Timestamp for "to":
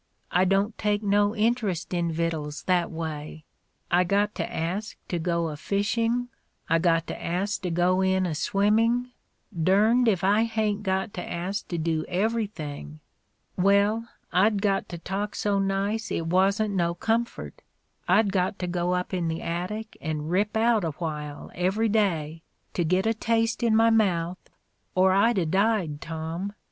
4.33-4.51, 5.09-5.19, 7.05-7.23, 7.61-7.69, 11.13-11.23, 11.67-11.77, 14.89-14.97, 18.57-18.65, 22.73-22.83